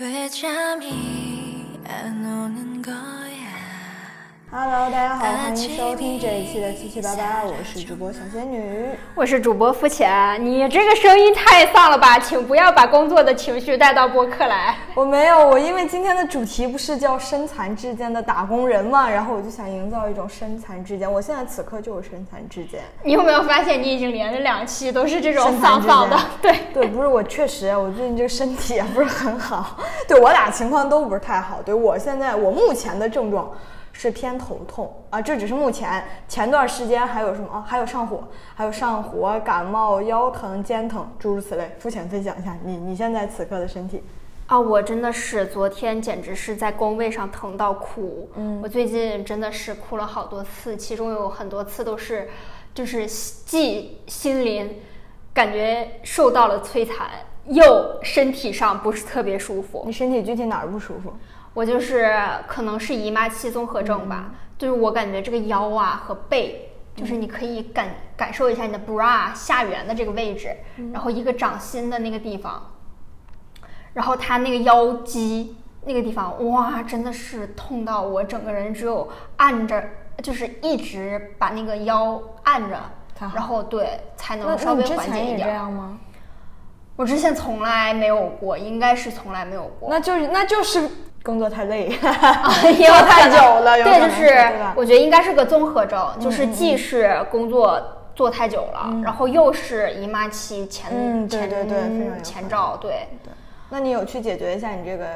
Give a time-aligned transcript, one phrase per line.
[0.00, 0.88] 왜 잠이
[1.86, 3.33] 안 오는 거야
[4.56, 8.88] Hello，大家好，欢迎收听这一期的七七八八，我是主播小仙女。
[9.12, 14.76] 我是主播付浅，你这个声音太丧了吧，请不要把工作的情绪带到播客来。
[14.94, 21.12] 我没有，我因为今天的主题不是叫身残志坚的打工人嘛，然后我就想营造一种身残志坚。
[21.12, 22.80] 我现在此刻就是身残志坚。
[23.02, 26.16] 你有没有发现，你已经连着两期都是这种丧丧的？
[26.40, 31.60] 对，对，不是我确实，我最近这个身体也不是很好，对我俩情况都不是太好。
[31.64, 33.50] 对我现在我目前的症状
[33.96, 36.04] 是偏头痛啊，这只是目前。
[36.28, 37.64] 前段时间还有什么啊？
[37.66, 41.70] 还有上火，还有上火、感冒、腰疼、肩疼，诸如此类。
[41.78, 44.02] 肤浅分享一下你你现在此刻的身体。
[44.46, 48.28] 啊，我真的是昨天简直是在工位上疼到哭。
[48.34, 52.28] 嗯，我最近真的是哭了好多次，其中有很多次都是，
[52.74, 54.76] 就是既心灵
[55.32, 57.08] 感觉受到了摧残，
[57.46, 59.84] 又身体上不是特别舒服。
[59.86, 61.12] 你身体具体哪儿不舒服？
[61.54, 62.12] 我就是
[62.46, 70.54] 可能是姨妈期综合症吧，就是我感觉这个腰啊和背，就是你可以感感受一下你的 bra 下缘的这个位置，
[70.92, 72.70] 然后一个掌心的那个地方，
[73.92, 79.82] 然后它那个腰肌那个地方，哇，真的是痛到我整个人只有按着，
[80.22, 82.78] 就是一直把那个腰按着
[83.32, 85.62] 然后对才能稍微缓解一点。
[85.70, 85.98] 吗？
[86.96, 89.88] 我之前从来没有过，应该是从来没有过。
[89.90, 90.88] 那就是那就是
[91.24, 91.88] 工作太累，
[92.78, 97.82] 也太久了对，就是我觉得应该是个综合症，就是嗯既是工作
[98.14, 102.50] 做太久了，然后又是姨妈期前、前对对非常有前能。
[102.50, 103.08] 兆，对。
[103.70, 105.06] 那你有去解决一下你这个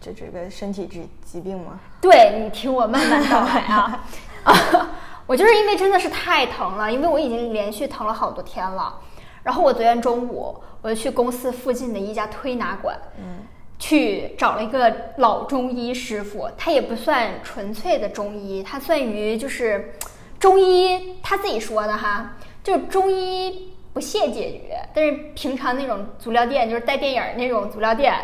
[0.00, 1.78] 这这个身体疾疾病吗？
[2.00, 4.00] 对你听我慢慢道来啊，
[5.26, 8.98] 我就是因为真的是太疼了，因为我已经连续疼了好多天了。
[9.42, 13.46] 然后我昨天中午我就去公司附近的一家推拿馆，嗯，
[13.80, 19.92] 去找了一个老中医师傅，他也不算纯粹的中医，他算于就是
[20.38, 23.66] 中医他自己说的哈，就是中医。
[23.92, 28.14] 不屑解决，但是平常那种足疗店，就是带电影儿那种足疗店，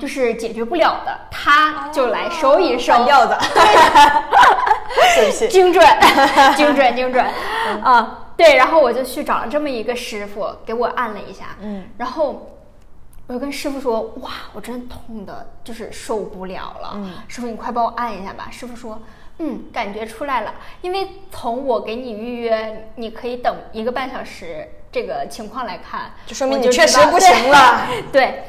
[0.00, 2.92] 就是解决不了的，他就来收一收。
[2.92, 3.62] 半吊子，对。
[5.26, 5.86] 不起， 精准，
[6.56, 7.24] 精准，精准，
[7.84, 12.55] 啊，对，然后我就去找了这么一个师傅，给我按了一下，嗯，然后
[13.26, 18.48] 我就跟师傅说，哇，我真痛的，就是受不了了，嗯师傅你快帮我按一下吧。
[18.52, 19.00] 师傅说，
[19.38, 27.88] 嗯，感觉出来了，因为从我给你预约，你可以等一个半小时这个情况来看，就说明你确实不行了。
[28.12, 28.44] 对，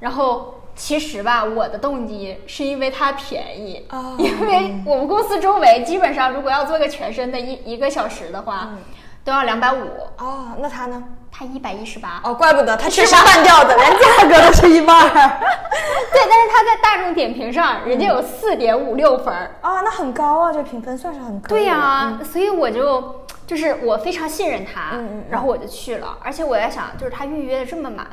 [0.00, 8.78] 然后其实吧，我的动机是因为它便宜，哦因为我们公司周围基本上如果要做个全身的一一个小时的话，嗯
[9.24, 9.84] 都要两百五，
[10.18, 11.02] 哦，那他呢？
[11.36, 12.20] 他一百一十八。
[12.22, 15.08] 哦，怪不得他确实半吊子， 连价格都是一半儿。
[15.08, 19.50] 对，但是他在大众点评上，人家有四点五六分儿。
[19.60, 21.48] 啊，那很高啊，这评分算是很高。
[21.48, 28.06] 对呀、所以我就就是我非常信任他，嗯嗯嗯然后我就去了，而且我在想，就是他预约的这么满，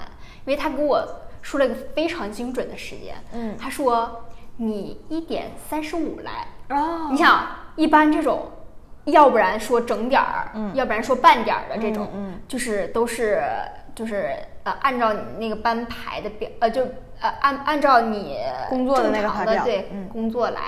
[0.46, 1.06] 因为他给我
[1.44, 4.24] 说了一个非常精准的时间，嗯他说
[4.58, 7.46] 你一点三十五来，哦，你想
[7.76, 8.50] 一般这种。
[9.06, 13.42] 要不然说整点儿，要不然说半点儿的这种，嗯就是都是
[13.96, 14.32] 就是
[14.64, 16.84] 呃按照你那个班排的表，呃就
[17.20, 18.38] 呃按按照你
[18.70, 20.62] 工作的那个排表对、嗯工作来，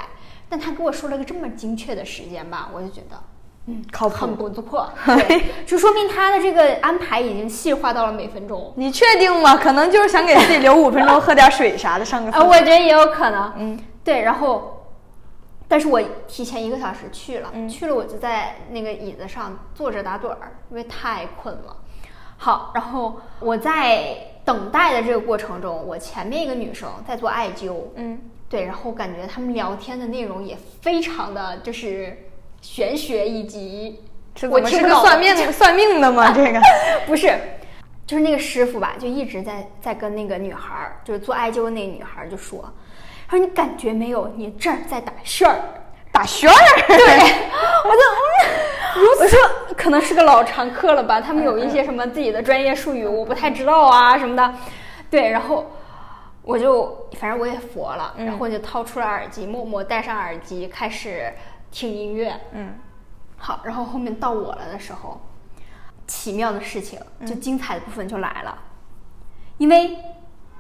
[0.50, 3.18] 但他给我说了个这么精确的时间吧，我就觉得
[3.68, 4.50] 嗯，靠很谱。
[4.50, 8.74] 不错， 对，就说明他的这个安排已经细化到了每分钟。
[8.76, 9.56] 你确定吗？
[9.56, 12.52] 可能就是想给自己留五分钟，喝点水啥的，上个厕呃，所。
[12.52, 14.83] 我觉得也有可能，嗯，对，然后，
[15.74, 21.76] 但是我提前一个小时去了，嗯去了我就在那个椅子上坐着打盹儿，因为太困了。
[22.38, 32.30] 好，然后我在等待的这个过程中，我前面一个女生在做艾灸，嗯，对，然后感觉他们聊天的内容也非常的就是
[32.62, 34.04] 玄学以及
[34.48, 36.32] 我听不懂个算命 算命的吗？
[36.32, 36.62] 这个
[37.08, 37.36] 不是，
[38.06, 42.72] 就是那个师傅吧，就一直在在跟那个女孩儿，就是做艾灸的那个女孩儿就说，
[43.34, 45.60] 他说你感觉没有，你这儿在打旋儿。
[46.12, 46.56] 打旋儿。
[46.88, 46.98] 对，
[47.84, 48.02] 我就
[48.96, 49.40] 嗯，我说
[49.76, 54.54] 可能是个老常客了吧，他们有一些什么自己的专业术语，我不太知道啊什么的。
[55.10, 55.66] 对，然后
[56.44, 61.34] 我就反正我也佛了，然后我就掏出了耳机，默默戴上耳机，开始
[61.72, 62.40] 听音乐。
[62.52, 62.76] 嗯，
[63.38, 65.20] 好，然后后面到我了的时候，
[66.06, 68.56] 奇妙的事情就精彩的部分就来了，
[69.58, 69.98] 因为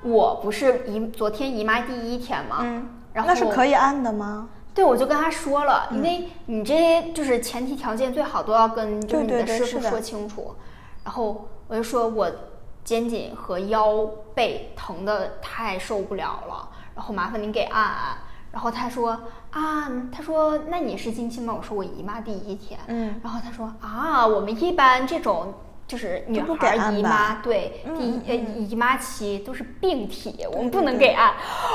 [0.03, 4.49] 我不是姨昨天姨妈第一天嘛，嗯，然后那是可以按的吗？
[4.73, 10.55] 对，我就跟他说了，因为你这些就是前提条件最好都要跟就是你的师傅说清楚。
[11.03, 12.31] 然后我就说我
[12.83, 14.03] 肩颈和腰
[14.33, 18.17] 背疼的太受不了了，然后麻烦您给按按。
[18.51, 19.19] 然后他说
[19.51, 21.53] 啊，他说那你是经期吗？
[21.55, 22.79] 我说我姨妈第一天。
[22.87, 25.53] 嗯，然后他说啊，我们一般这种
[25.93, 31.33] 就是女孩姨妈，对，嗯第一呃嗯姨妈期都是病体，我们不能给按。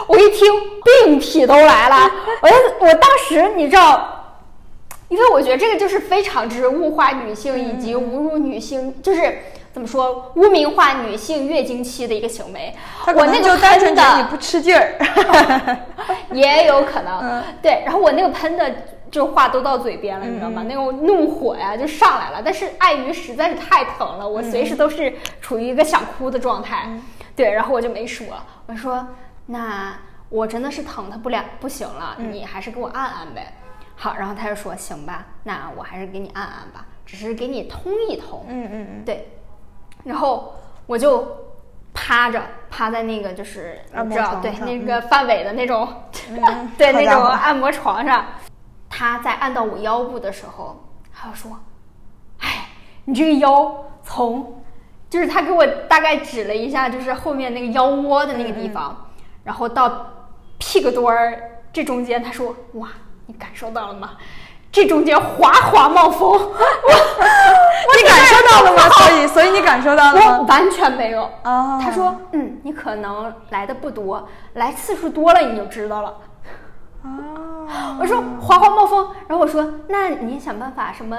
[0.08, 0.50] 我一听
[1.04, 2.10] 病体都来了，
[2.42, 4.16] 我就我当时你知道。
[5.08, 9.38] 因为我觉得这个就是非常之物化女性以及侮辱女性，就是
[9.72, 12.74] 怎么说污名化女性月经期的一个行为。
[13.14, 14.98] 我那个就单纯喷的你不吃劲儿。
[16.34, 17.82] 也有可能，嗯对。
[17.86, 18.70] 然后我那个喷的，
[19.10, 20.64] 就话都到嘴边了，你知道吗？
[20.69, 22.43] 那种怒火呀就上来了。
[22.44, 26.88] 但是碍于实在是太疼了，我随时都是处于一个想哭的状态。
[27.34, 28.26] 对，然后我就没说，
[28.66, 29.06] 我说
[29.46, 29.96] 那
[30.28, 33.55] 我真的是疼的不了不行了，你还是给我按按呗。
[33.96, 38.44] 好，然后他就说行吧，那我还是给你按按吧，只是给你通一通。
[38.49, 39.28] 嗯嗯嗯，对，
[40.04, 40.54] 然后
[40.87, 41.26] 我就
[41.94, 45.88] 趴着趴在那个就是按摩你知道对那个范伟的那种，
[46.31, 48.25] 嗯 对那种按摩床上，
[48.88, 51.58] 他在按到我腰部的时候，他就说
[52.40, 52.69] ：“哎，
[53.05, 54.62] 你这个腰从
[55.11, 59.05] 就是他给我大概指了一下，就是后面那个腰窝的那个地方，嗯
[59.44, 60.06] 然后到
[60.58, 62.88] 屁股墩儿这中间，他说：哇，
[63.26, 64.11] 你感受到了吗？”
[64.70, 66.38] 这中间哗哗冒风，我
[67.96, 68.87] 你感受到了吗？
[68.90, 70.38] 所以所以你感受到了吗？
[70.40, 71.23] 我完全没有。
[71.43, 76.14] 啊，他说：“嗯，你可能来的不多，来次数多了你就知道了。”
[77.02, 77.08] 啊，
[78.00, 81.16] 我说哗哗冒风，然后我说那你想办法什么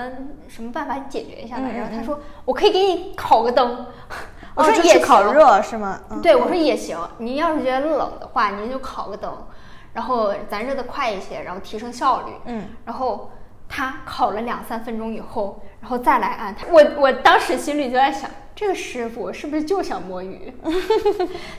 [0.47, 1.63] 什么办法解决一下吧。
[1.75, 3.85] 然后他说我可以给你烤个灯，
[4.55, 5.33] 我哦说也就是烤行。
[5.33, 5.99] 热是吗？
[6.09, 6.21] 嗯。
[6.21, 9.31] 对我说也行，您要是觉得冷的话，您就烤个灯，
[9.93, 12.33] 然后咱热的快一些，然后提升效率。
[12.45, 13.31] 嗯，然后
[13.67, 18.29] 他烤了两三分钟以后，然后再来按他，我我当时心里就在想，
[18.59, 20.53] 这个师傅是不是就想摸鱼？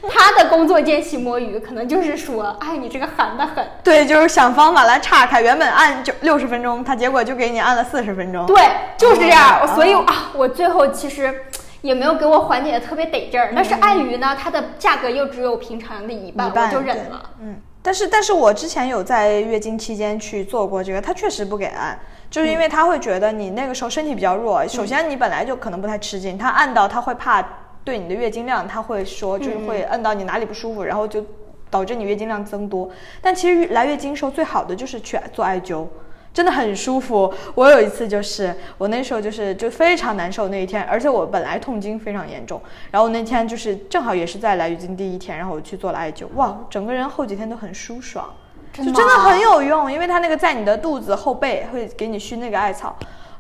[0.06, 3.67] 他的工作间隙摸鱼，可能就是说，哎，你这个寒的很。
[3.82, 8.44] 对，就是想方法来岔开，原本按就六十分钟，他结果就给你按了四十分钟。
[8.44, 9.62] 对，就是这样。
[9.62, 11.47] 哦所以啊，我最后其实
[11.81, 17.31] 也没有给我缓解的特别得劲儿，但是碍于呢，它的价格又只有平常的一半，一半我就忍了。
[17.41, 21.99] 嗯，但是但是我之前有在月经期间去做过这个，他确实不给按，
[22.31, 27.44] 就是因为他会觉得你那个时候身体比较弱，首先你本来就可能不太吃劲，他按到他会怕
[27.85, 31.25] 对你的月经量，他会说就是会按到你哪里不舒服，然后就
[31.69, 32.88] 导致你月经量增多。
[33.21, 35.87] 但其实来月经时候最好的就是去做艾灸。
[36.32, 37.35] 真的很舒服。
[37.56, 42.62] 我有一次就是我那时候就是就非常难受那一天，而且我本来痛经非常严重，
[42.93, 48.33] 然后那天就是正好也是在来月经第一天，然后我去做了艾灸，哇，整个人后几天都很舒爽，
[48.72, 52.96] 就真的真的很有用，因为它那个在你的肚子后背会给你熏那个艾草。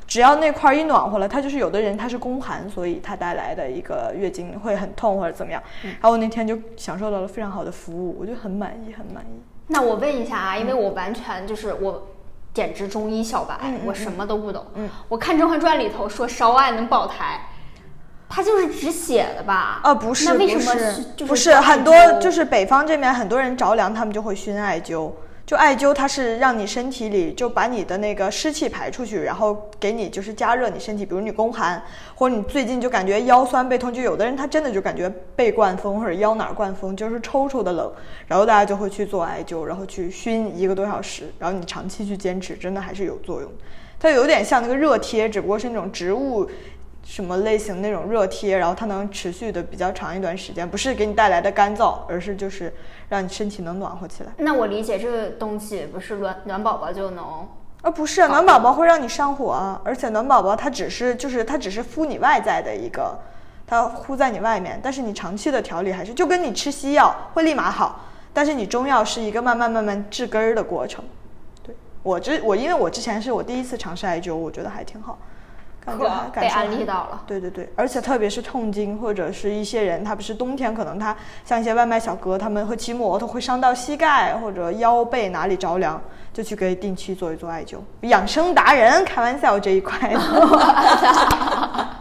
[0.06, 5.62] 只要那块儿一暖和了，它就是有的人他是宫寒，所以它带来的一个月经会很痛或者怎么样。
[5.84, 9.40] 嗯然后我那天就享受到了非常好的服务，我就很满意，很满意。
[9.68, 12.06] 那我问一下啊，因为我完全就是我。
[12.52, 14.66] 简直中医小白，嗯嗯我什么都不懂。
[14.74, 17.40] 嗯我看《甄嬛传》里头说烧艾能保胎，
[18.30, 19.80] 它就是止血的吧？
[19.82, 25.10] 啊，不是，那为什么不是是就是不是很多就是北方这边很多人着凉，他们就会熏艾灸。
[25.44, 31.04] 就艾灸，它是让你身体里就把你的那个湿气排出去，然后给你就是加热你身体。
[31.04, 31.82] 比如你宫寒，
[32.14, 37.92] 或者你最近就感觉腰酸背痛，就有的人他真的就感觉背灌风或者腰哪儿灌风，就是抽抽的冷，
[38.28, 43.50] 然后大家就会去做艾灸，然后去熏一个多小时，然后你长期去坚持，真的还是有作用。
[43.98, 46.48] 它有点像那个热贴，只不过是那种植物
[47.02, 52.72] 什么类型那种热贴，然后它能持续的比较长一段时间，不是给你带来的干燥，而是就是
[53.08, 54.30] 让你身体能暖和起来。
[54.38, 57.48] 那我理解这个东西不是暖暖宝宝就能
[57.82, 63.18] 啊，不是，暖宝宝会让你上火啊，而且暖宝宝它只是就是它只是敷你外在的一个，
[63.66, 68.04] 它敷在你外面，但是你长期的调理还是就跟你吃西药会立马好，
[68.34, 71.02] 但是你中药是一个慢慢慢慢治根儿的过程。
[71.62, 75.18] 对我之我因为我之前是我第一次尝试艾灸，我觉得还挺好。
[75.98, 77.22] 感觉还可被安利到了。
[77.26, 86.00] 对对对，而且特别是痛经或者是一些人，他不是冬天可能他像一些外卖小哥，他们会骑摩托会伤到膝盖或者腰背哪里着凉，
[86.32, 87.78] 就去给定期做一做艾灸。
[88.02, 90.20] 养生达人，开玩笑这一块的。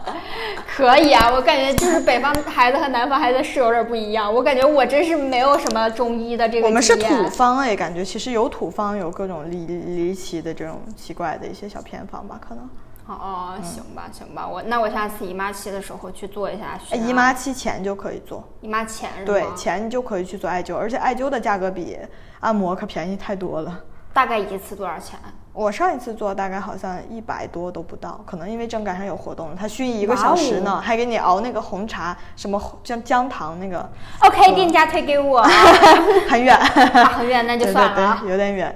[0.66, 4.32] 可以啊，我感觉就是北方孩子和南方孩子是有点不一样。
[4.32, 12.66] 我感觉我真是没有什么中医的这个我们是土方哎，感觉其实有土方，有各种离离奇的这种奇怪的一些小偏方吧，可能。
[13.10, 21.98] 哦哦，行吧行吧，我那我下次姨妈期的时候去做一下姨妈期前就可以做，姨妈前是对吗，前就可以去做艾灸，而且艾灸的价格比
[22.38, 23.80] 按摩可便宜太多了。
[24.12, 25.18] 大概一次多少钱？
[25.52, 33.90] 我上一次做大概好像一百多都不到，可能因为正赶上有活动，它熏一个小时呢，还给你熬那个红茶，什么姜姜糖那个
[34.20, 35.42] ，OK，店家推给我，
[36.30, 38.72] 很远，啊很远，那就算了有点远。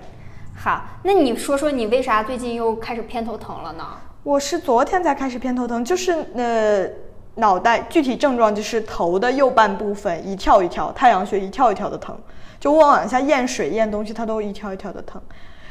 [0.56, 3.84] 好，那你说说你为啥最近又开始偏头疼了呢？
[4.24, 6.88] 我是昨天才开始偏头疼，就是呃
[7.34, 12.18] 脑袋具体症状就是头的右半部分一跳一跳，太阳穴一跳一跳的疼，
[12.58, 15.20] 就我往下咽水咽东西，它都一跳一跳的疼。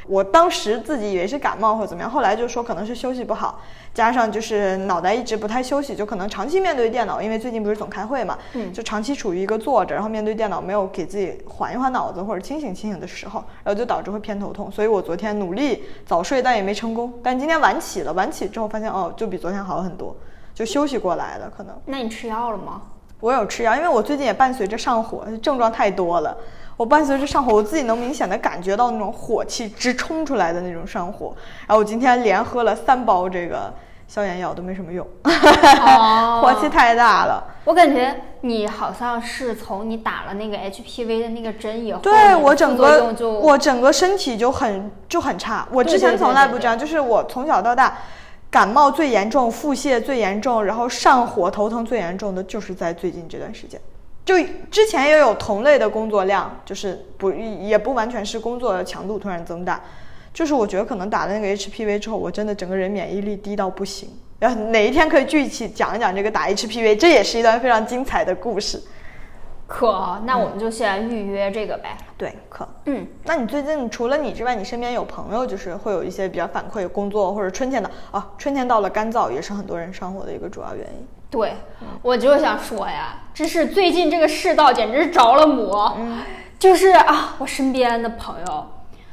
[0.07, 3.61] 我当时自己以为是感冒或者怎么样，后来就说可能是休息不好，
[3.93, 14.69] 加上就是脑袋一直不太休息，就可能长期面对电脑，因为最近不是总开会嘛，嗯就长期处于一个坐着，然后面对电脑，没有给自己缓一缓脑子或者清醒清醒的时候，然后就导致会偏头痛。
[14.71, 17.13] 所以我昨天努力早睡，但也没成功。
[17.23, 20.15] 但今天晚起了，晚起之后发现哦，就比昨天好很多，
[20.53, 21.73] 就休息过来了，可能。
[21.85, 22.81] 那你吃药了吗？
[23.19, 26.35] 我有吃药，因为我最近也伴随着上火，症状太多了。
[26.77, 31.35] 我伴随着上火，我自己能明显的感觉到那种火气直冲出来的那种上火。
[31.67, 33.73] 然后我今天连喝了三包这个
[34.07, 37.43] 消炎药都没什么用， 哦火气太大了。
[37.65, 45.65] 我感觉你好像是从你打了那个 HPV 的那个针以后，对我整个我整个身体就很就很差。
[45.71, 47.97] 我之前从来不这样，就是我从小到大，
[48.51, 53.79] 感冒最严重，腹泻最严重，然后上火头疼最严重的就是在最近这段时间。
[54.25, 54.35] 就
[54.71, 59.81] 之前也有同类的工作量，就是不也不完全是工作强度突然增大，
[60.33, 64.09] 就是我觉得可能打了那个 HPV 之后，我真的整个人免疫力低到不行。
[64.39, 68.81] 然后哪一天可以具体讲一讲这个打 HPV，这也是一段非常精彩的故事。
[69.67, 71.97] 可，那我们就先预约这个呗。
[72.17, 72.67] 对，可。
[72.85, 81.07] 嗯，那你最近除了你之外，你身边有朋友就是会有一些比较反馈工作或者春天的啊，春天到了干燥也是很多人上火的一个主要原因。
[81.29, 81.55] 对，
[82.01, 85.93] 我就想说呀，这是最近这个世道简直是着了魔。
[85.97, 86.21] 嗯
[86.59, 88.65] 就是啊，我身边的朋友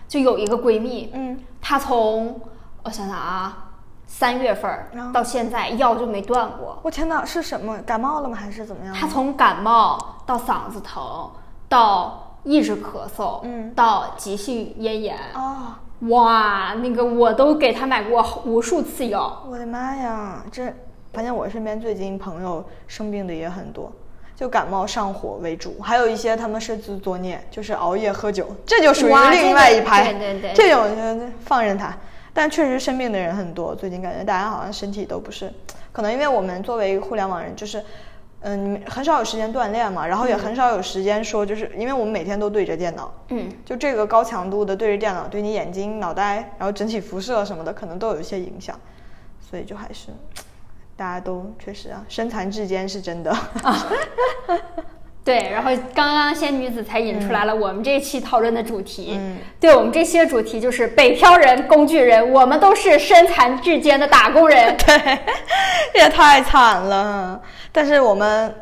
[0.06, 2.40] 就有一个闺蜜，嗯，她从
[2.84, 3.70] 我想想啊，
[4.06, 4.70] 三月份
[5.12, 6.78] 到现在药就没断过。
[6.82, 8.36] 我天哪，是什么感冒了吗？
[8.36, 8.94] 还是怎么样？
[8.94, 9.98] 她从感冒
[10.30, 11.28] 到嗓子疼，
[11.68, 19.42] 到一直咳嗽，嗯到急性咽炎，啊、哇，那个我都给他买过无数次药。
[19.50, 20.72] 我的妈呀，这
[21.12, 23.90] 发现我身边最近朋友生病的也很多。
[24.36, 30.06] 就感冒上火为主，还有一些他们是自作孽，就是熬夜喝酒，这就属于另外一派。
[30.06, 31.92] 这个对对对这种就放任他。
[32.32, 35.52] 但确实生病的人很多，最近感觉大家好像身体都不是，
[35.90, 37.84] 可能因为我们作为一个互联网人，就是，
[38.42, 48.78] 嗯，很少有时间锻炼嘛，然后也很少有时间说，就是因为我们每天都对着电脑，嗯，就这个高强度的对着电脑，对你眼睛、脑袋，然后整体辐射什么的，可能都有一些影响，
[49.40, 50.08] 所以就还是。
[50.96, 53.34] 大家都确实啊，身残志坚是真的。
[55.22, 59.12] 对，然后刚刚仙女子才引出来了我们这一期讨论的主题。
[59.18, 64.74] 嗯对我们这期的主题就是北漂人、工具人，我们都是身残志坚的打工人。
[64.86, 65.18] 对，
[65.94, 67.40] 也太惨了。
[67.70, 68.54] 但是我们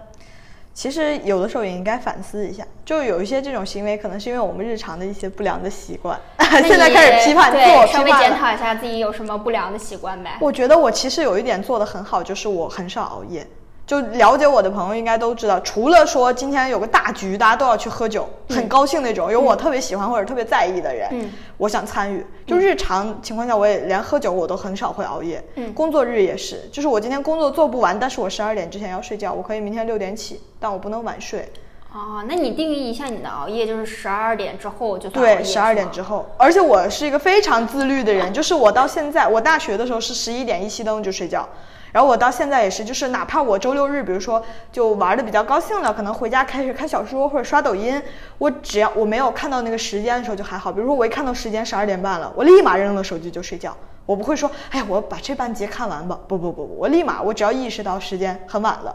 [0.74, 6.18] 其实有的时候也应该反思一下，就有一些这种行为，可能是因为我们日常的一些不良的习惯。
[6.66, 8.26] 现在开始批判自，我稍批判了。
[8.26, 10.36] 微检讨一下自己有什么不良的习惯呗。
[10.40, 13.46] 我觉得我其实有一点做的很好，就是我很少熬夜。
[13.88, 22.22] 就了解我的朋友应该都知道，除了说今天有个大局，大家都要去喝酒，很高兴那种，有我特别喜欢或者特别在意的人，嗯我想参与。
[22.46, 25.42] 就日常情况下，我也连喝酒我都很少会熬夜。
[25.54, 31.50] 嗯工作日也是，就是我今天工作做不完，但是我十二点之前要睡觉，我可以明天六点起，但我不能晚睡。
[31.90, 41.48] 哦，那你定义一下你的熬夜，就是十二点之后就对，十二点之后，而且我是一个非常自律的人，就是我到现在，我大学的时候是十一点一熄灯就睡觉，
[41.92, 48.00] 然后我到现在也是，就是哪怕我周六日，比如说就玩的比较高兴了，可能回家开始看小说或者刷抖音，
[48.38, 53.76] 我只要我没有看到那个时间的时候就还好，比如说我一看到时间十二点半了，我立马扔了手机就睡觉，
[54.06, 58.94] 我不会说，哎呀，我把这半节看完吧，不不不不，我立马我只要意识到时间很晚了。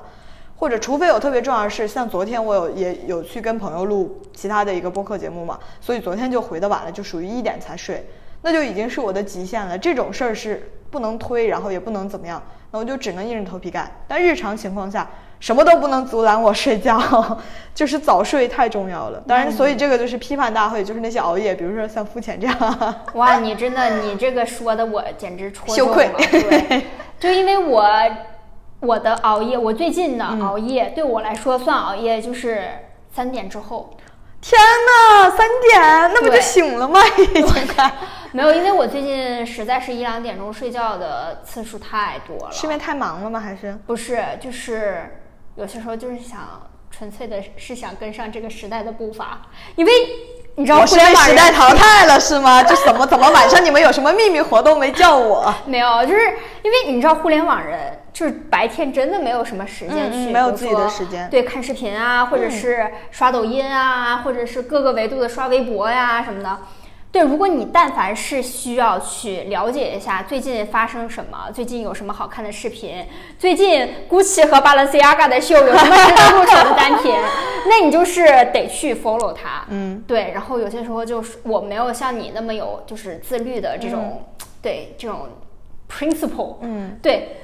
[0.55, 8.07] 或者除非有特别重要的事，像昨天我有也有去跟朋友录其他的一个播客节目嘛，所以昨天就回的晚了，就属于一点才睡，
[8.43, 9.77] 那就已经是我的极限了。
[9.77, 12.41] 这种事儿是不能推，然后也不能怎么样，
[12.73, 13.89] 那我就只能硬着头皮干。
[14.07, 15.07] 但日常情况下，
[15.39, 16.99] 什么都不能阻拦我睡觉，
[17.75, 19.21] 就是早睡太重要了。
[19.27, 22.57] 当然，所以这个就是批判大会，就是那些熬夜，比如说像肤浅这样，
[23.13, 26.09] 哇，你真的，你这个说的我简直戳羞愧。
[26.17, 26.85] 对，
[27.19, 27.87] 就因为我
[28.79, 32.67] 我的熬夜，我最近的熬夜、对我来说算熬夜，就是
[33.13, 33.91] 三点之后。
[34.43, 35.81] 天呐，三点，
[36.13, 36.99] 那不就醒了吗？
[37.17, 37.89] 已经快，
[38.33, 42.51] 没有，因为我最近实在是一两点钟睡觉的次数太多了。
[42.51, 43.39] 是因为太忙了吗？
[43.39, 43.73] 还是？
[43.87, 45.17] 不是，就是
[45.55, 49.43] 有些时候就是想纯粹的是想跟上这个时代的步伐，
[49.77, 49.91] 因为
[50.55, 52.61] 你知道互联网时代淘汰了是吗？
[52.61, 55.53] 就怎么怎么晚上你们有什么秘密活动没叫我？
[55.65, 56.19] 没有，就是
[56.61, 66.57] 因为你知道互联网人就是白天真的没有什么时间去，没有自己的时间嗯对，看视频啊，或者是刷抖音啊，或者是各个维度的刷微博呀、什么的。
[67.13, 73.05] 对，如果你但凡是需要去了解一下最近发生什么，最近有什么好看的视频，
[73.37, 77.13] 最近 GUCCI 和 Balenciaga 的秀有什么值得入手的单品，
[77.69, 79.63] 那你就是得去 follow 它。
[79.67, 80.31] 嗯，对。
[80.31, 84.23] 然后有些时候就是我没有像你那么有就是自律的这种，
[84.59, 85.29] 对这种
[85.87, 86.55] principle。
[86.61, 87.37] 嗯，对。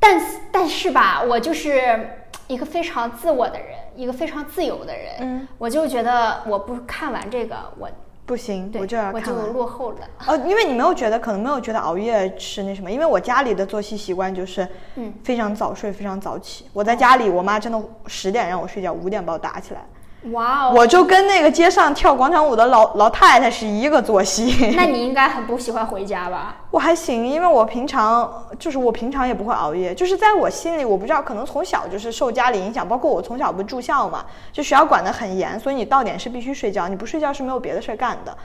[0.00, 5.14] 但但是吧，我就是一个非常自我的人，一个非常自由的人。
[5.20, 7.88] 嗯，我就觉得我不看完这个，我
[8.26, 9.34] 不行，我就要我就。
[9.52, 9.98] 落后了。
[10.26, 14.66] 哦，因为你没有觉得，可能没有觉得熬夜是那什么，因为我家里的作息习惯就是，
[14.96, 16.66] 嗯，非常早睡，非常早起。
[16.72, 19.84] 我在家里，我妈真的十点让我睡觉，五点把我打起来，
[20.32, 20.72] 哇哦！
[20.74, 24.72] 我就跟那个街上跳广场舞的老老太太是一个作息。
[24.74, 26.56] 那你应该很不喜欢回家吧？
[26.70, 38.36] 我还行，因为我平常就是我平常也不会熬夜，就是在我心里，我不知道，可能从小就是受家里影响，包括我从小不是住校嘛，就学校管得很严，所以你到点是必须睡觉，你不睡觉是没有别的事儿干的。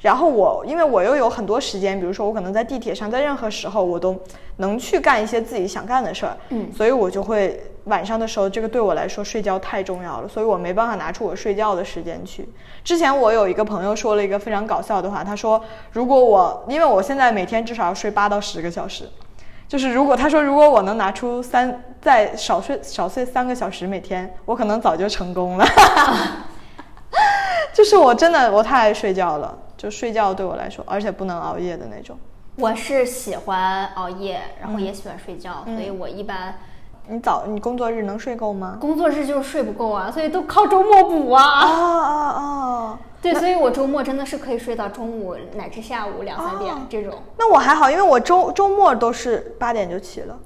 [0.00, 4.16] 然后我因为我又有很多时间，比如说我可能在地铁上，在任何时候我都
[4.58, 12.48] 能去干一些自己想干的事儿，嗯所以我就会晚上的时候，这个对我来说睡觉太重要了，所以我没办法拿出我睡觉的时间去。
[12.84, 19.08] 之前我有一个朋友说了一个非常搞笑的话，他说如果我因为我现在每天至少要睡八到十个小时，
[19.66, 25.66] 就是如果他说如果我能拿出三再少睡少睡三个小时每天，我可能早就成功了。
[27.74, 32.18] 就是我真的我太爱睡觉了，就睡觉对我来说，而且不能熬夜的那种。
[32.56, 36.58] 我是喜欢熬夜，然嗯后也喜欢睡觉，所以我一般
[37.08, 38.76] 你早你工作日能睡够吗？
[38.80, 41.42] 工作日就是睡不够啊，所以都靠周末补啊。
[41.42, 42.98] 啊啊啊！
[43.20, 50.38] 对，所以我周末真的是可以睡到中午乃至下午两三点哦这种，那我还好，因为我周周末都是八点就起了，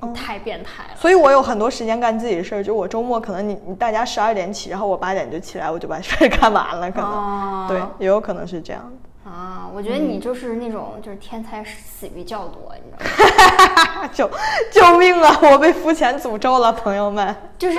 [0.00, 0.90] 你太变态了。
[0.96, 2.64] 所以我有很多时间干自己的事儿。
[2.64, 9.07] 就我周末可能你你大家十二点起，然后我八点就起来，我就把事儿干完了，可能、哦对，也有可能是这样的。
[9.28, 14.08] 啊，我觉得嗯你就是那种就是天才死于较多，你知道吗？
[14.14, 14.30] 救
[14.70, 15.38] 救命啊！
[15.52, 17.34] 我被肤浅诅咒了，朋友们。
[17.58, 17.78] 就是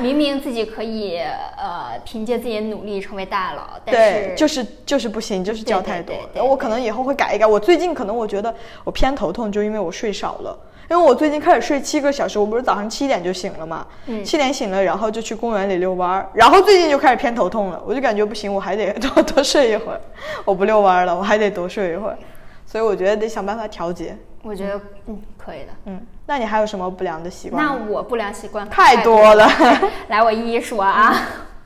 [0.00, 1.18] 明明自己可以
[1.56, 6.42] 呃凭借自己的努力成为大佬，但对，是就是就是不行，就是觉太多对对对。
[6.42, 7.46] 对我可能以后会改一改。
[7.46, 10.58] 我最近可能我觉得我偏头痛，就因为我睡少了。
[10.88, 20.00] 因为我最近开始睡七个小时，我不是早上七点就醒了嘛，嗯七点醒了，然后就去公园里遛弯儿，然后最近就开始偏头痛了，我就感觉不行，我还得 多多睡一会儿，
[20.44, 22.18] 我不遛弯儿了，我还得多睡一会儿，
[22.66, 24.16] 所以我觉得得想办法调节。
[24.42, 25.72] 我觉得嗯可以的。
[25.84, 27.74] 嗯，那你还有什么不良的习惯那？
[27.74, 29.46] 我不良习惯太多多了。
[30.08, 31.14] 来，我一一说啊，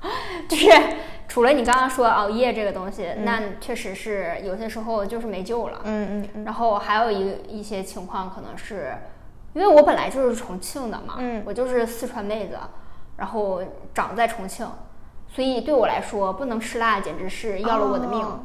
[0.48, 0.70] 就是
[1.28, 5.82] 除了你刚刚说熬夜这个东西，那确实是有些时候就是没救了。
[5.84, 8.92] 嗯嗯嗯，然后还有一一些情况可能是，
[9.52, 12.58] 因为我本来就是重庆的嘛，嗯我就是四川妹子，
[13.16, 13.62] 然后
[13.94, 14.66] 长在重庆，
[15.28, 18.20] 所以对我来说不能吃辣简直是要了我的命。
[18.20, 18.40] 哦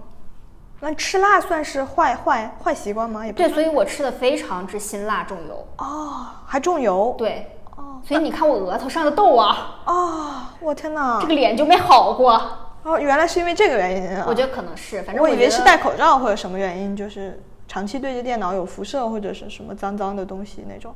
[0.81, 3.25] 那吃辣算是坏坏坏习惯吗？
[3.25, 5.67] 也不对，所以我吃的非常之辛辣重油。
[5.77, 7.13] 哦，还重油。
[7.17, 11.27] 对，哦所以你看我额头上的痘啊，哦，我天哪这！
[11.27, 12.41] 个脸就没好过。
[12.83, 14.25] 哦，原来是因为这个原因啊！
[14.25, 20.95] 我觉得可能是，反正我以为是戴口罩或者什么原因，就是长期对着电脑有辐射或者是什么脏脏的东西那种。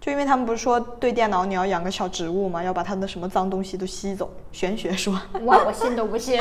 [0.00, 5.12] 就因为他们不是说对电脑你要养个小植物嘛，要把它的什么脏东西都吸走，玄学说。
[5.42, 6.38] 哇，我信都不信。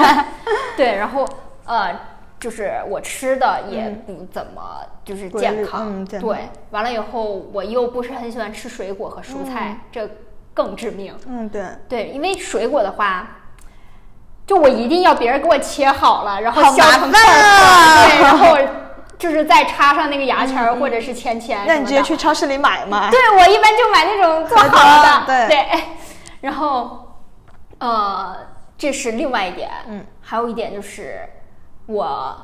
[0.76, 1.26] 对，然后
[1.64, 2.00] 呃，
[2.40, 10.08] 就是我吃的也不怎么就是健康，嗯对，完了以后我又不是很喜欢吃水果和蔬菜，这
[10.54, 11.14] 更致命。
[11.26, 11.64] 嗯，对。
[11.88, 13.28] 对，因为水果的话，
[14.46, 18.58] 就我一定要别人给我切好了，然后好削成麻块对，然后
[19.18, 21.64] 就是再插上那个牙签儿或者是签签。
[21.66, 23.08] 那你直接去超市里买嘛。
[23.08, 25.66] 对我一般就买那种 做好了的，对
[26.40, 27.14] 然后，
[27.78, 28.36] 呃，
[28.76, 31.20] 这是另外一点，嗯，还有一点就是
[31.86, 32.36] 我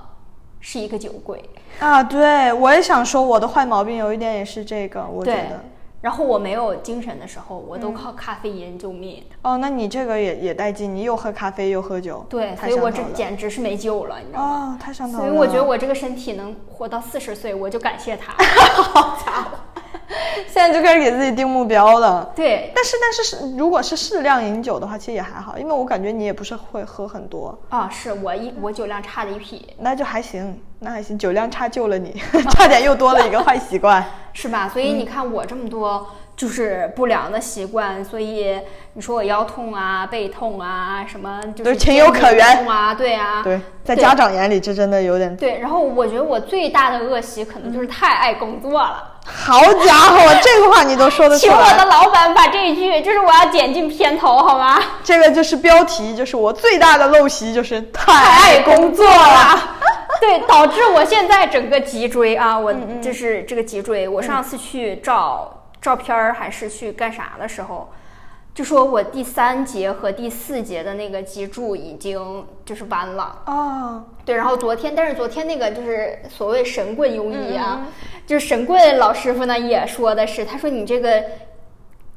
[0.61, 1.43] 是一个酒鬼，
[1.81, 5.61] 啊，对，我也想说我的坏毛病有一点也是这个，我觉得。，
[6.01, 14.47] 然后我没有精神的时候，我嗯都靠咖啡因救命，哦，那你这个也也带劲，你又喝咖啡又喝酒，对，所以我这简直是没救了，你知道吗？
[14.47, 15.25] 哦，太上头了。
[15.25, 18.33] 所以我觉得我这个身体能活到四十岁，我就感谢他。
[18.83, 19.58] 好家伙，
[20.49, 22.31] 现在就开始给自己定目标了。
[22.35, 32.15] 对，但是但是是如果是适量饮酒的话，其实也还好，因为我感觉你也不是会喝很多，啊，是我一我酒量差的一批，那就还行，那还行，酒量差救了你，
[32.51, 34.05] 差点又多了一个坏习惯。
[34.33, 34.69] 是吧？
[34.69, 36.07] 所以你看我这么多
[36.39, 38.57] 就是不良的习惯，所以
[38.93, 45.37] 你说我腰痛啊、背痛啊，什么就是情有可原啊，对啊，对，在家长眼里这真的有点。
[45.37, 45.59] 对。
[45.59, 49.15] 然后我觉得我最大的恶习可能就是太爱工作了。
[49.27, 54.81] 好家伙，这个话你都说得出请我的，老板把这一句，就是我要剪进片头，好吗？
[55.03, 59.77] 这个就是标题，就是我最大的陋习就是太太爱爱工作了。
[60.21, 67.89] 对，导致我现在整个脊椎啊，我嗯就是这个脊椎，我上次去照照片儿还是去干啥的时候，
[68.55, 73.43] 就说我第三节和第四节的那个脊柱已经就是弯了。
[73.47, 77.93] 哦，对，然后昨天，但是昨天那个就是所谓神棍庸医啊，嗯
[78.27, 81.25] 就是神棍老师傅呢也说的是，他说你这个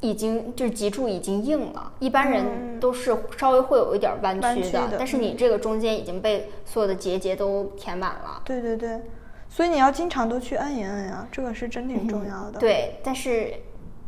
[0.01, 8.41] 已经就是脊柱已经硬了，一般人都是稍微会有一点弯曲的但是你这个中间已经被所有的结节都填满了。
[8.43, 8.99] 对对对，
[9.53, 13.53] 所以你要经常都去按一按呀，这个是真挺重要的。，对，但是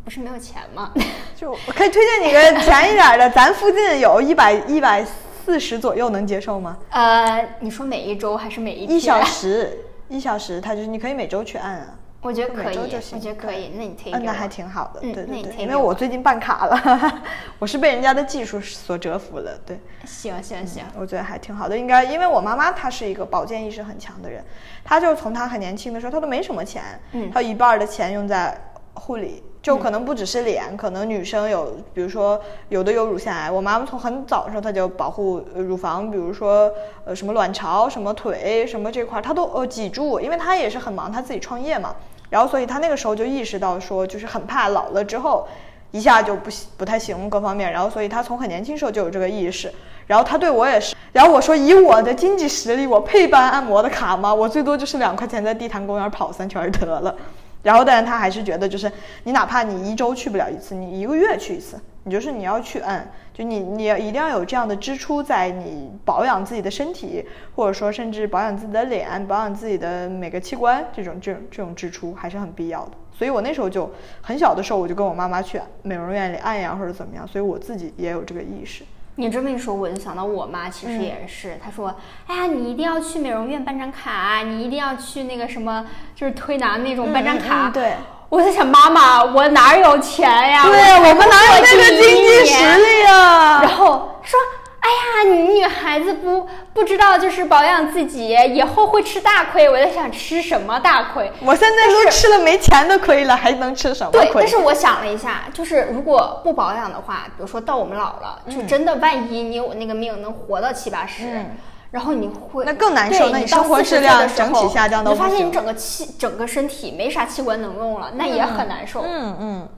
[0.06, 0.93] 不是没有钱吗？
[1.36, 5.06] 就我可以推荐你个便宜点儿的，咱附近有一百一百
[5.45, 6.77] 四十左右，能接受吗？
[6.91, 8.73] 呃，你说每一周还是每？
[8.73, 9.77] 一小时，
[10.08, 11.99] 一小时，它就是你可以每周去按啊。
[12.24, 12.88] 我觉得可以，我
[13.20, 13.72] 觉得可以。
[13.76, 17.22] 那你推嗯，那还挺好的，嗯对对对，因为我最近办卡了，
[17.60, 21.78] 我是被人家的技术所折服了，对，行行行，我觉得还挺好的。
[21.78, 24.42] 应该因为我妈妈她是一个保健意识很强的人，
[24.86, 26.82] 她就从她很年轻的时候，她都没什么钱，
[27.12, 28.58] 嗯她有一半儿的钱用在
[28.94, 29.44] 护理。
[29.64, 36.70] 就可能不只是脸，可能女生有，比如说有的有乳腺癌，我妈妈从很早的时候她就保护呃乳房，比如说
[37.06, 41.96] 呃什么卵巢、什么腿、什么这块儿，她都呃脊柱，因为她也是很忙，她自己创业嘛，
[42.34, 45.48] 然后所以他那个时候就意识到说，就是很怕老了之后
[45.91, 49.72] 一下就不不太行各方面，然后所以他从很年轻时候就有这个意识，
[50.08, 54.34] 然后他对我也是，然后我说以我的经济实力，我配办按摩的卡吗？
[54.34, 57.15] 我最多就是两块钱在地坛公园跑三圈得了。
[57.62, 58.91] 然后，但是他还是觉得，就是
[59.26, 72.91] 你哪怕你一周去不了一次，你一个月去一次，你就是你要去按，就你你一定要有这样的支出在你保养自己的身体，或者说甚至保养自己的脸、保养自己的每个器官这种这种这种支出还是很必要的。
[73.12, 73.91] 所以我那时候就
[74.22, 78.84] 很小的时候，我就跟我妈妈去美容院里按呀或者怎么样，所以我自己也有这个意识。
[79.15, 87.67] 你这么一说，我就想到我妈其实也是，她说：“哎呀，你一定要去美容院办张卡，你一定要去那个什么，就是推拿那种办张卡。
[87.67, 87.93] 嗯嗯嗯对。
[88.34, 90.63] 我在想，妈妈，我哪有钱呀？
[90.65, 93.60] 对呀，我我们哪有那个经济实力呀？
[93.62, 94.39] 然后说。
[94.84, 99.69] 哎呀，你女孩子不不知道就是保养自己，以后会吃大亏。
[99.69, 101.32] 我在想吃什么大亏？
[101.39, 104.41] 我现在都吃了没钱的亏了，还能吃什么对，亏？
[104.41, 111.24] 但是我想了一下，就是如果不保养的话，比如说到我们老了，就真的万一你有那个命能活到七八十。
[111.28, 111.52] 嗯
[111.93, 119.03] 然后你会那更难受对那你生活质量整体下降到你就发现你整个器整个身体没啥器官能用了，那也很难受。
[119.03, 119.69] 嗯嗯，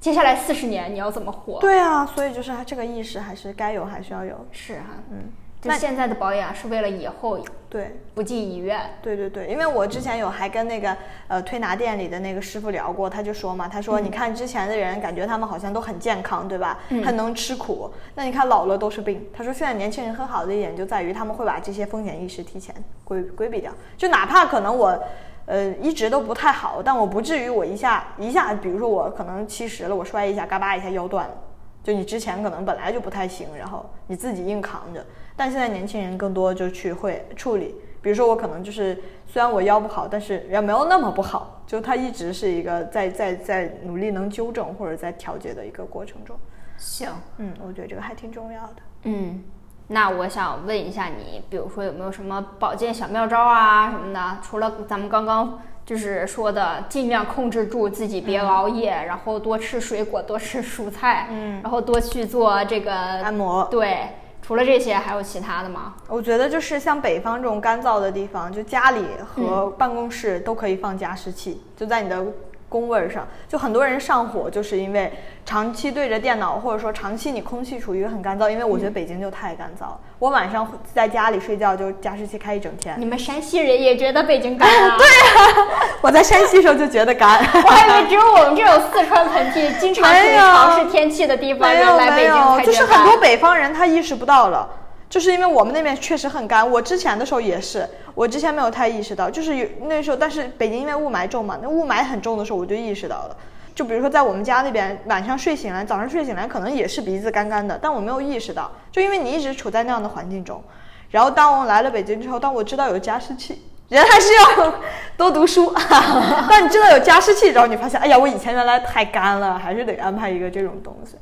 [0.00, 1.60] 接下来四十年你要怎么活？
[1.60, 4.44] 对啊，所以就是这个意识还是该有，还是要有。
[4.50, 5.30] 是哈，嗯，
[5.62, 7.38] 就那现在的保养是为了以后
[7.70, 8.80] 对不进医院。
[9.00, 10.96] 对对对，因为我之前有还跟那个
[11.28, 16.80] 呃推拿店里的那个师傅聊过，他就说嘛，他说你看之前的人，感觉他们好像都很健康，对吧？
[16.88, 17.88] 嗯很能吃苦。
[18.16, 19.24] 那你看老了都是病。
[19.32, 24.98] 他说现在年轻人很好的一点就在于他们会把这些风险意识提前规规避掉，就哪怕可能我。
[25.44, 31.34] 呃，一直都不太好，但我不至于我一下一下，比如说我可能七十了，我摔一下，嘎巴一下腰断了。
[31.82, 35.04] 就你之前可能本来就不太行，然后你自己硬扛着，
[35.36, 37.74] 但现在年轻人更多就去会处理。
[38.00, 46.36] 比如说我可能就是虽然我腰不好，但是也没有那么不好，就它一直是一个在在在努力能纠正或者在调节的一个过程中。
[46.76, 48.76] 行，嗯，我觉得这个还挺重要的。
[49.04, 49.44] 嗯，
[49.86, 54.38] 那我想问一下你，比如说有没有什么保健小妙招啊什么的？
[54.42, 61.60] 除了咱们刚刚就是说的，尽量控制住自己，别熬夜，然后多吃水果，多吃蔬菜，嗯。
[61.62, 63.66] 然后多去做这个按摩。
[63.70, 64.08] 对，
[64.40, 65.94] 除了这些还有其他的吗？
[66.08, 72.24] 我觉得就是像北方这种干燥的地方，就家里和办公室都可以放加湿器，就在你的
[72.72, 73.28] 工位上。
[73.46, 75.12] 就很多人上火，就是因为
[75.44, 78.48] 长期对着电脑，或者说长期你空气处于很干燥。
[78.48, 82.98] 因为我觉得北京就太干燥，我晚上在家里睡觉就加湿器开一整天。
[82.98, 84.96] 你们山西人也觉得北京干啊？
[84.96, 87.38] 对啊，我在山西时候就觉得干。
[87.38, 94.68] 我还以为只有我们这种四川盆地、经常处于没有潮湿天气的地方来北京没有，就是很多北方人他意识不到了，
[95.12, 96.68] 就是因为我们那边确实很干。
[96.70, 103.36] 我之前的时候也是，我之前没有太意识到，就是有那时候，但是北京因为雾霾重嘛，那雾霾很重的时候我就意识到了。
[103.74, 110.64] 就比如说在我们家那边，晚上睡醒来，早上睡醒来可能也是鼻子干干的，但我没有意识到，就因为你一直处在那样的环境中。
[111.10, 114.74] 然后当我来了北京之后，当我知道有加湿器，人还是要
[115.18, 115.70] 多读书。
[116.48, 121.16] 当你知道有加湿器之后，你发现，哎呀，我以前原来太干了，还是得安排一个这种东西。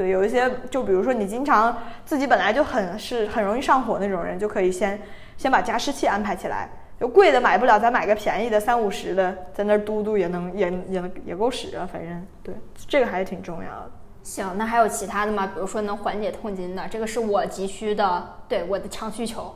[0.00, 4.98] 对，有一些就比如说你经常自己本来就很是很容易上火那种人，就可以先
[5.36, 6.70] 先把加湿器安排起来。
[6.98, 11.86] 就贵的买不了，咱买个便宜的三五十的，在那儿嘟嘟也能也也能也够使啊。
[11.92, 12.54] 反正对，
[12.88, 13.90] 这个还是挺重要的。
[14.22, 15.50] 行，那还有其他的吗？
[15.52, 19.54] 比如说能缓解痛经的，这个是我急需的，对我的强需求。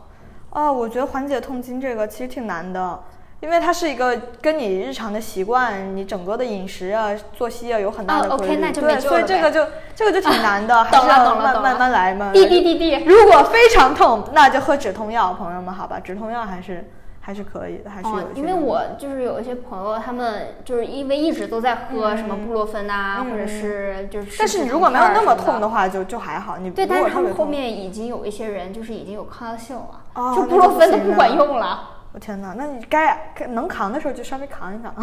[0.51, 3.03] 啊，我觉得缓解痛经这个其实挺难的，
[3.45, 8.63] 因为它是一个跟你日常的习惯、你整个的饮食啊、作息啊有很大的哦规，OK，律。
[8.63, 12.31] 那就对，所以这个就这个就挺难的， 还是要慢慢慢来嘛。
[12.33, 16.89] 滴滴滴滴，如果非常痛，那就喝止痛药，朋友们，好吧，止痛药还是
[17.21, 26.57] 还是可以的，还是有因为我就是有一些朋友，他们就是因为一直都在喝什么布洛芬呐、嗯或者是就是但是你如果没有那么痛的话，就就还好。
[26.57, 31.91] 你对，如但是他们后面已经有一些人就是已经有抗药性了，哦就布洛芬都不管用了。
[32.15, 34.95] 我天哪，那你该该能扛的时候就稍微扛一扛，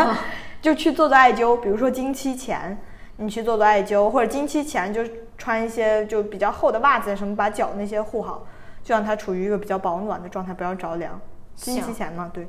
[0.62, 2.76] 就去做做艾灸，比如说经期前，
[3.18, 5.04] 你去做做艾灸，或者经期前就
[5.36, 8.46] 穿一些就比较厚的袜子什么，把脚那些护好，
[8.82, 11.20] 就让它处于一个比较保暖的状态，不要着凉。
[11.54, 12.48] 经期前嘛，对。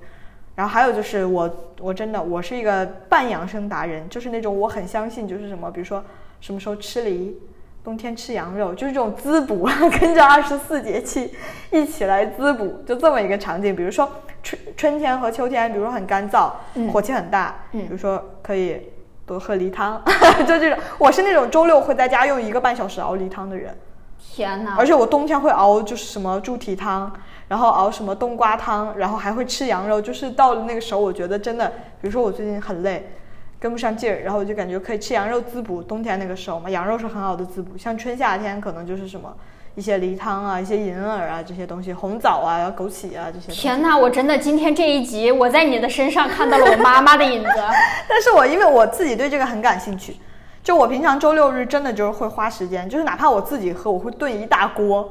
[0.56, 6.02] 然后还有就是我我真的我是一个半养生达人，就是那种我很相信就是什么，比如说
[6.40, 7.38] 什么时候吃梨，
[7.86, 9.70] 冬天吃羊肉，就是这种滋补，
[10.02, 11.32] 跟着二十四节气
[11.72, 13.76] 一起来滋补，就这么一个场景。
[13.76, 18.82] 比如说春春天和秋天，比如说很干燥，嗯火气很大，嗯比如说可以
[19.24, 20.02] 多喝梨汤，
[20.48, 20.80] 就这种。
[20.98, 23.78] 我是那种周六会在家用一个半小时熬梨汤的人。
[24.18, 24.76] 天哪！
[24.80, 27.14] 而且我冬天会熬就是什么猪蹄汤，
[27.48, 30.02] 然后熬什么冬瓜汤，然后还会吃羊肉。
[30.02, 31.68] 就是到了那个时候，我觉得真的，
[32.02, 33.12] 比如说我最近很累，
[33.60, 35.82] 跟不上劲儿，然后我就感觉可以吃羊肉滋补。
[35.82, 37.78] 冬天那个时候嘛，羊肉是很好的滋补。
[37.78, 39.34] 像春夏天可能就是什么
[39.76, 43.52] 一些梨汤啊、一些银耳啊这些东西，红枣啊、枸杞啊这些。
[43.52, 43.98] 天哪！
[43.98, 47.50] 我真的今天这一集，我在你的身上看到了我妈妈的影子。
[48.08, 50.18] 但是我因为我自己对这个很感兴趣，
[50.62, 55.10] 就我平常周六日真的就是会花时间，就是哪怕我自己喝，我会炖一大锅，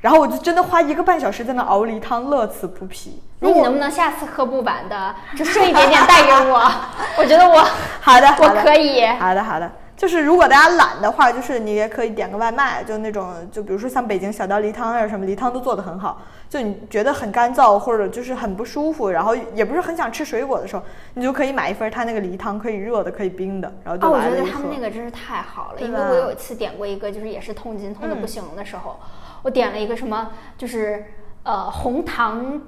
[0.00, 3.20] 然后我就真的花一个半小时在那熬梨汤，乐此不疲。
[3.42, 6.72] 那你能不能下次喝不完的，就剩一点点带给我？
[7.18, 7.62] 我觉得我
[8.00, 9.04] 好的，我可以。
[9.18, 9.70] 好的，好的。
[9.94, 16.20] 就是如果大家懒的话，就是你也可以点个外卖，就那种，就比如说像北京小吊梨汤啊什么，梨汤都做得很好。
[16.50, 20.82] 就你觉得很干燥或者就是很不舒服，然后也不是很想吃水果的时候，
[21.14, 24.30] 你就可以买一份它那个梨汤，可以热的，可以冰的，然后哦，我觉。
[24.30, 28.98] 得他们那个真是太好了，因为我有一次点过一个，就是也是痛经痛的不行的时候，
[29.42, 31.04] 我点了一个什么，就是
[31.44, 32.60] 呃红糖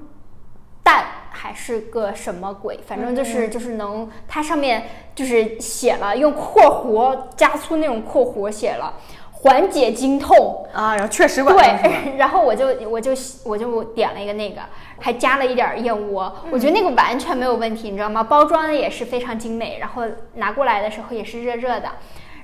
[0.84, 8.94] 蛋还是个什么鬼，反正就是、就是能，它上面就是写了用括弧加粗那种括弧写了
[9.32, 10.64] 缓解经痛。
[10.72, 13.12] 啊，然后确实对， 然后我就我就
[13.44, 14.60] 我就点了一个那个，
[15.00, 18.22] 还加了一点燕窝，我觉得那个完全没有问题，你知道吗？
[18.22, 20.02] 包装的也是非常精美，然后
[20.34, 21.90] 拿过来的时候也是热热的，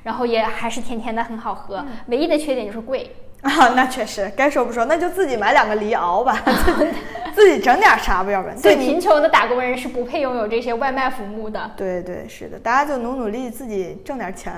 [0.03, 1.85] 然后也还是甜甜的，很好喝。
[2.09, 3.15] 唯一的缺点就是贵。
[3.43, 6.37] 啊，那确实该说不说，那就自己买两个梨熬吧，
[7.35, 11.71] 自己整点啥吧，要不然最对贫穷的打工人是不配拥有这些外卖服务的。
[11.77, 14.53] 对对是的，大家就努努力，自己挣点钱，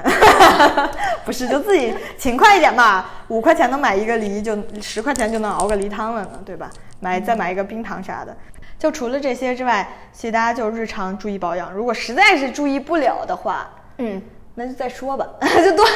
[1.25, 3.07] 不是就自己勤快一点嘛。
[3.29, 6.71] 五块钱能买一个梨，就十块钱就能熬个梨汤了呢，对吧？
[7.01, 8.37] 买再买一个冰糖啥的。
[8.79, 11.73] 就除了这些之外，其实大家就日常注意保养。
[11.73, 14.21] 如果实在是注意不了的话，嗯，
[14.57, 15.87] 那就再说吧， 就多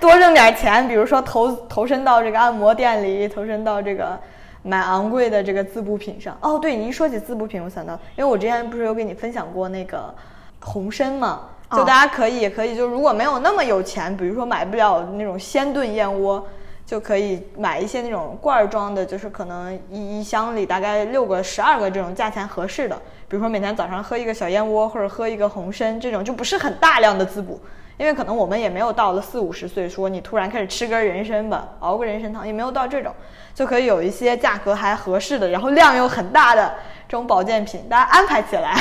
[0.00, 4.18] 多挣点钱，比如说投投身到这个按摩店里，投身到这个
[4.62, 6.36] 买昂贵的这个滋补品上。
[6.40, 10.14] 哦，对你一说起滋补品，我想到，因为我之前不是有给你分享过那个
[10.60, 16.46] 红参嘛，就哦大家可以也可以，就如果没有那么有钱，比如说买不了那种鲜炖燕窝。
[16.84, 22.96] 就可以买一些那种罐儿装的，就是可能一一箱里大概六个、十二个这种价钱合适的，
[23.28, 27.58] 比如说每天早上喝一个小燕窝或者喝一个红参，这种就不是很大量的滋补，
[28.02, 33.14] 因为可能我们也没有到了四五十岁，说你突然开始吃根人参吧，熬个人参汤也没有到这种，
[33.54, 36.74] 就可以有一些价格还合适的，然后量又很大的
[37.08, 38.76] 这种保健品，大家安排起来。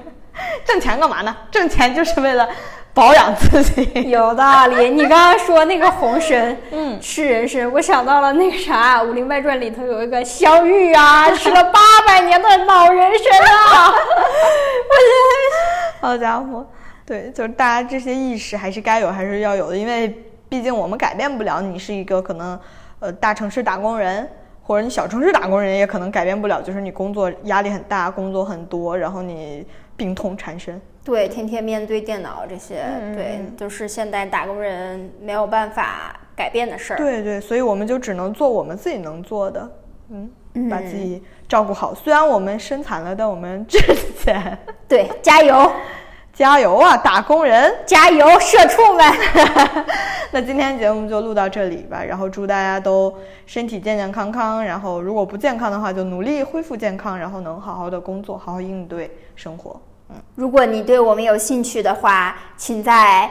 [0.66, 1.34] 挣钱干嘛呢？
[1.50, 2.46] 挣钱就是为了
[2.92, 4.10] 保养自己。
[4.10, 4.90] 有道理。
[4.90, 13.88] 你刚刚说那个红参， 嗯吃人参，我想到了那个啥，《武林外传》里头有一个香玉啊，吃了八百年的老人参啊。
[14.92, 15.10] 我觉
[16.02, 16.66] 得好家伙，
[17.10, 20.16] 对，就是大家这些意识还是该有，还是要有的，因为
[20.48, 22.56] 毕竟我们改变不了你是一个可能，
[23.00, 24.28] 呃，大城市打工人，
[24.62, 30.80] 或者你小城市打工人也可能改变不了，就是你工作压力很大，工作很多，然后你病痛缠身。
[31.02, 36.96] 对，天天面对电脑这些，嗯对，就是现代打工人没有办法改变的事儿。
[36.96, 39.68] 对对，所以我们就只能做我们自己能做的，
[40.10, 40.30] 嗯，
[40.70, 41.92] 把自己照顾好。
[41.92, 43.80] 虽然我们身残了，但我们 挣
[44.16, 44.56] 钱。
[44.86, 45.72] 对，加油，
[46.40, 47.70] 加油啊，打工人！
[47.84, 49.04] 加油，社畜们！
[50.32, 59.78] 那今天节目就录到这里吧，然后祝大家都身体健健康康，然后如果不健康的话，就努力恢复健康，然后能好好的工作，好好应对生活。
[60.08, 63.30] 嗯，如果你对我们有兴趣的话，请在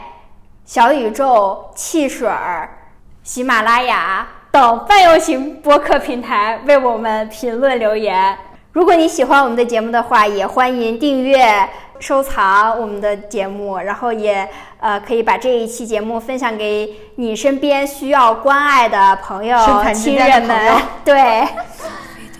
[0.63, 2.69] 小宇宙、汽水儿、
[3.23, 8.37] 喜马拉雅等泛用型播客平台为我们评论留言。
[8.71, 11.67] 如果你喜欢我们的节目的话，也欢迎订阅、
[11.99, 14.47] 收藏我们的节目然后也
[14.79, 19.57] 呃可以把这一期节目分享给你身边需要关爱的朋友
[19.93, 20.75] 亲人们。
[21.05, 21.47] 对。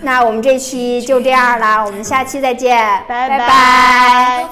[0.02, 2.78] 那我们这期就这样啦我们下期再见。
[3.08, 4.45] 拜拜。